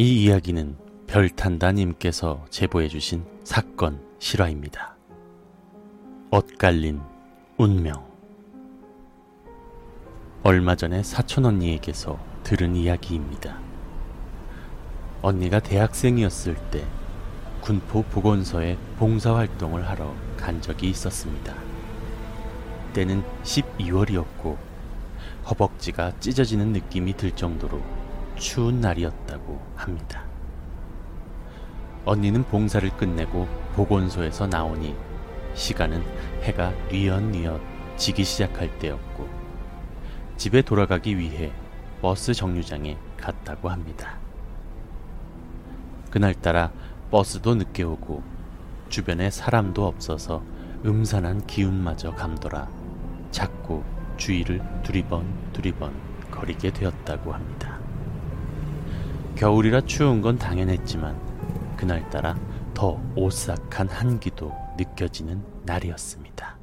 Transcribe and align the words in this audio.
이 0.00 0.24
이야기는 0.24 0.78
별탄다님께서 1.08 2.46
제보해주신 2.48 3.22
사건 3.44 4.02
실화입니다. 4.18 4.96
엇갈린 6.30 7.02
운명. 7.58 8.02
얼마 10.42 10.74
전에 10.74 11.02
사촌 11.02 11.44
언니에게서 11.44 12.18
들은 12.44 12.76
이야기입니다. 12.76 13.58
언니가 15.20 15.60
대학생이었을 15.60 16.56
때 16.70 16.82
군포 17.60 18.04
보건소에 18.04 18.78
봉사활동을 18.96 19.86
하러 19.86 20.14
간 20.38 20.62
적이 20.62 20.88
있었습니다. 20.88 21.54
때는 22.94 23.22
12월이었고 23.42 24.56
허벅지가 25.50 26.18
찢어지는 26.20 26.72
느낌이 26.72 27.18
들 27.18 27.32
정도로 27.32 27.82
추운 28.40 28.80
날이었다고 28.80 29.60
합니다. 29.76 30.24
언니는 32.06 32.42
봉사를 32.44 32.88
끝내고 32.96 33.46
보건소에서 33.74 34.46
나오니 34.46 34.96
시간은 35.54 36.02
해가 36.42 36.72
뉘엿뉘엿 36.90 37.60
지기 37.98 38.24
시작할 38.24 38.78
때였고 38.78 39.28
집에 40.38 40.62
돌아가기 40.62 41.18
위해 41.18 41.52
버스 42.00 42.32
정류장에 42.32 42.96
갔다고 43.18 43.68
합니다. 43.68 44.16
그날따라 46.10 46.72
버스도 47.10 47.54
늦게 47.54 47.82
오고 47.82 48.22
주변에 48.88 49.28
사람도 49.28 49.86
없어서 49.86 50.42
음산한 50.86 51.46
기운마저 51.46 52.14
감돌아 52.14 52.70
자꾸 53.30 53.84
주위를 54.16 54.62
두리번 54.82 55.52
두리번 55.52 55.92
거리게 56.30 56.70
되었다고 56.70 57.34
합니다. 57.34 57.89
겨울이라 59.40 59.80
추운 59.86 60.20
건 60.20 60.36
당연했지만 60.36 61.18
그날따라 61.74 62.36
더 62.74 63.00
오싹한 63.16 63.88
한기도 63.88 64.52
느껴지는 64.76 65.42
날이었습니다. 65.64 66.58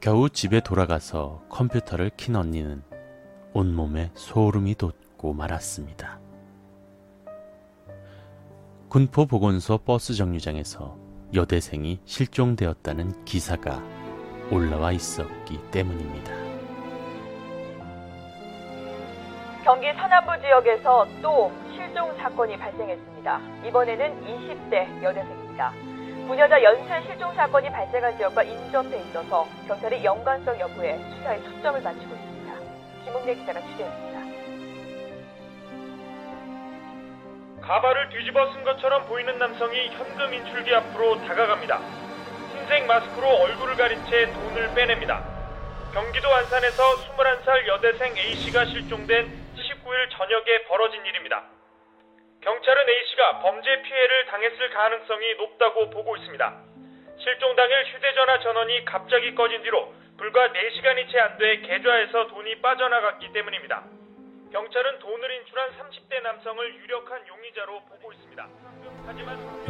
겨우 0.00 0.28
집에 0.28 0.58
돌아가서 0.58 1.44
컴퓨터를 1.48 2.10
킨 2.16 2.34
언니는 2.34 2.82
온몸에 3.52 4.10
소름이 4.14 4.74
돋고 4.74 5.32
말았습니다. 5.32 6.18
군포 8.88 9.26
보건소 9.26 9.78
버스 9.78 10.12
정류장에서 10.12 10.98
여대생이 11.34 12.00
실종되었다는 12.04 13.24
기사가 13.24 13.80
올라와 14.50 14.90
있었기 14.90 15.60
때문입니다. 15.70 16.51
경기 19.64 19.92
서남부 19.92 20.40
지역에서 20.40 21.06
또 21.22 21.52
실종 21.72 22.12
사건이 22.16 22.58
발생했습니다. 22.58 23.40
이번에는 23.66 24.24
20대 24.26 25.02
여대생입니다. 25.02 25.72
부녀자 26.26 26.60
연쇄 26.60 27.00
실종 27.02 27.32
사건이 27.34 27.70
발생한 27.70 28.16
지역과 28.16 28.42
인접해 28.42 28.98
있어서 28.98 29.46
경찰이 29.68 30.04
연관성 30.04 30.58
여부에 30.58 30.98
수사에 30.98 31.40
초점을 31.42 31.80
맞추고 31.80 32.12
있습니다. 32.12 32.54
김웅래 33.04 33.34
기자가 33.36 33.60
취재했습니다. 33.60 34.12
가발을 37.60 38.08
뒤집어 38.08 38.52
쓴 38.52 38.64
것처럼 38.64 39.06
보이는 39.06 39.38
남성이 39.38 39.90
현금 39.90 40.34
인출기 40.34 40.74
앞으로 40.74 41.24
다가갑니다. 41.24 41.78
흰색 42.52 42.86
마스크로 42.86 43.28
얼굴을 43.28 43.76
가린 43.76 44.04
채 44.06 44.26
돈을 44.32 44.74
빼냅니다. 44.74 45.22
경기도 45.94 46.34
안산에서 46.34 46.82
21살 46.96 47.68
여대생 47.68 48.16
A씨가 48.16 48.64
실종된 48.64 49.41
19일 49.82 50.10
저녁에 50.10 50.64
벌어진 50.68 51.04
일입니다. 51.06 51.44
경찰은 52.40 52.88
A씨가 52.88 53.40
범죄 53.40 53.82
피해를 53.82 54.26
당했을 54.26 54.70
가능성이 54.70 55.34
높다고 55.36 55.90
보고 55.90 56.16
있습니다. 56.16 56.56
실종 57.18 57.54
당일 57.54 57.84
휴대전화 57.86 58.40
전원이 58.40 58.84
갑자기 58.84 59.34
꺼진 59.34 59.62
뒤로 59.62 59.92
불과 60.18 60.48
4시간이 60.48 61.10
채 61.10 61.18
안 61.18 61.38
돼 61.38 61.60
계좌에서 61.60 62.26
돈이 62.28 62.60
빠져나갔기 62.60 63.32
때문입니다. 63.32 63.84
경찰은 64.52 64.98
돈을 64.98 65.30
인출한 65.36 65.70
30대 65.70 66.22
남성을 66.22 66.76
유력한 66.76 67.26
용의자로 67.26 67.80
보고 67.86 68.12
있습니다. 68.12 68.48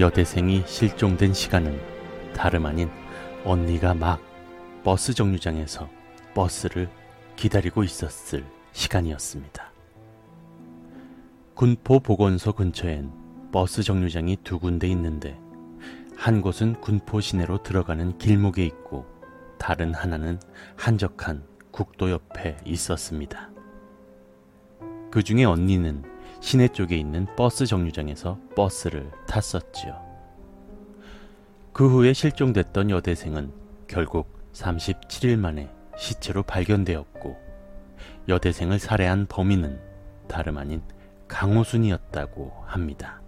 여대생이 0.00 0.62
실종된 0.66 1.34
시간은 1.34 2.32
다름 2.34 2.66
아닌 2.66 2.88
언니가 3.44 3.94
막 3.94 4.20
버스 4.84 5.12
정류장에서 5.14 5.88
버스를 6.34 6.88
기다리고 7.36 7.82
있었을 7.82 8.44
시간이었습니다. 8.72 9.69
군포 11.60 12.00
보건소 12.00 12.54
근처엔 12.54 13.12
버스 13.52 13.82
정류장이 13.82 14.38
두 14.44 14.58
군데 14.58 14.88
있는데 14.88 15.38
한 16.16 16.40
곳은 16.40 16.80
군포 16.80 17.20
시내로 17.20 17.62
들어가는 17.62 18.16
길목에 18.16 18.64
있고 18.64 19.04
다른 19.58 19.92
하나는 19.92 20.40
한적한 20.78 21.44
국도 21.70 22.12
옆에 22.12 22.56
있었습니다. 22.64 23.50
그 25.10 25.22
중에 25.22 25.44
언니는 25.44 26.02
시내 26.40 26.66
쪽에 26.68 26.96
있는 26.96 27.26
버스 27.36 27.66
정류장에서 27.66 28.40
버스를 28.56 29.10
탔었지요. 29.28 30.00
그 31.74 31.86
후에 31.86 32.14
실종됐던 32.14 32.88
여대생은 32.88 33.52
결국 33.86 34.34
37일 34.54 35.36
만에 35.36 35.70
시체로 35.98 36.42
발견되었고 36.42 37.36
여대생을 38.28 38.78
살해한 38.78 39.26
범인은 39.26 39.78
다름 40.26 40.56
아닌 40.56 40.80
강호순이었다고 41.30 42.64
합니다. 42.66 43.20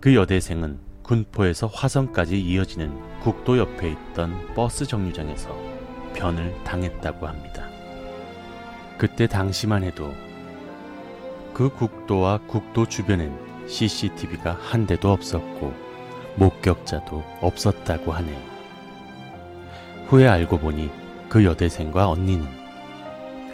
그 0.00 0.14
여대생은 0.14 0.78
군포에서 1.02 1.68
화성까지 1.68 2.38
이어지는 2.38 3.20
국도 3.20 3.58
옆에 3.58 3.92
있던 3.92 4.54
버스 4.54 4.84
정류장에서 4.84 5.56
변을 6.14 6.52
당했다고 6.64 7.26
합니다. 7.26 7.68
그때 8.98 9.26
당시만 9.26 9.84
해도 9.84 10.12
그 11.54 11.70
국도와 11.70 12.38
국도 12.48 12.86
주변엔 12.86 13.66
CCTV가 13.68 14.58
한 14.60 14.86
대도 14.86 15.12
없었고 15.12 15.72
목격자도 16.36 17.22
없었다고 17.40 18.12
하네요. 18.12 18.38
후에 20.08 20.26
알고 20.26 20.58
보니 20.58 20.90
그 21.28 21.44
여대생과 21.44 22.08
언니는 22.08 22.46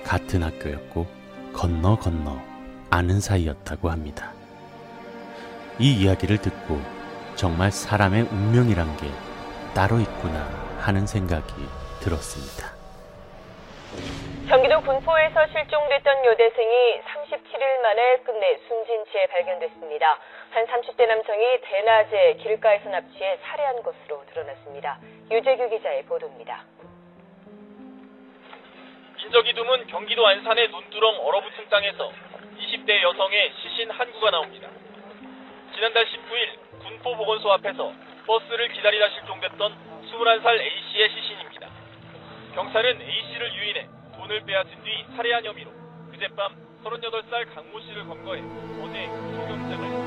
같은 0.05 0.43
학교였고 0.43 1.07
건너 1.53 1.97
건너 1.97 2.52
아는 2.93 3.21
사이였다고 3.21 3.89
합니다. 3.89 4.33
이 5.81 6.05
이야기를 6.05 6.37
듣고 6.45 6.77
정말 7.37 7.73
사람의 7.73 8.29
운명이란 8.29 8.85
게 8.99 9.09
따로 9.75 9.97
있구나 9.97 10.45
하는 10.77 11.07
생각이 11.07 11.55
들었습니다. 12.05 12.69
경기도 14.47 14.83
군포에서 14.83 15.47
실종됐던 15.49 16.25
여대생이 16.27 17.01
37일 17.01 17.81
만에 17.81 18.19
끝내 18.29 18.61
숨진 18.69 19.05
채 19.11 19.27
발견됐습니다. 19.33 20.19
한 20.51 20.67
30대 20.67 21.09
남성이 21.09 21.61
대낮에 21.63 22.35
길가에서 22.45 22.91
납치해 22.91 23.39
살해한 23.41 23.83
것으로 23.83 24.23
드러났습니다. 24.29 24.99
유재규 25.31 25.71
기자의 25.71 26.05
보도입니다. 26.05 26.63
인적이 29.25 29.55
드문 29.55 29.87
경기도 29.87 30.27
안산의 30.27 30.69
논두렁 30.69 31.27
얼어붙은 31.27 31.71
땅에서 31.71 32.13
20대 32.83 33.03
여성의 33.03 33.53
시신 33.63 33.91
한 33.91 34.11
구가 34.13 34.31
나옵니다. 34.31 34.69
지난달 35.75 36.05
19일 36.07 36.81
군포 36.81 37.17
보건소 37.17 37.53
앞에서 37.53 37.93
버스를 38.27 38.69
기다리다 38.73 39.09
실종됐던 39.11 39.75
21살 40.11 40.61
A씨의 40.61 41.09
시신입니다. 41.11 41.69
경찰은 42.55 43.01
A씨를 43.01 43.55
유인해 43.55 43.89
돈을 44.17 44.45
빼앗은 44.45 44.71
뒤 44.85 45.05
살해한 45.17 45.45
혐의로 45.45 45.71
그젯밤 46.11 46.55
38살 46.85 47.55
강모 47.55 47.81
씨를 47.81 48.05
검거해 48.05 48.43
어제 48.83 49.07
소경장을. 49.07 50.02